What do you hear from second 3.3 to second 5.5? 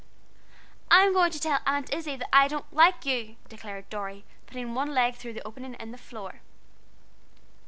declared Dorry, putting one leg through the